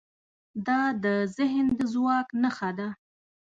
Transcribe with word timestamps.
دا 0.67 0.79
د 1.03 1.05
ذهن 1.37 1.65
د 1.77 1.79
ځواک 1.93 2.27
نښه 2.41 2.69
ده. 2.77 2.89